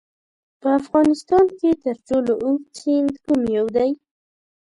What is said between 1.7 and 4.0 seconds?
تر ټولو اوږد سیند کوم یو دی؟